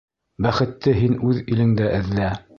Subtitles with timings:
[0.45, 2.35] Бәхетте һин үҙ илеңдә эҙлә.